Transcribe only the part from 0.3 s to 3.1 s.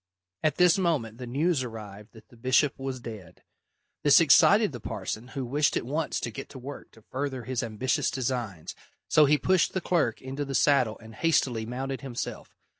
At this moment the news arrived that the bishop was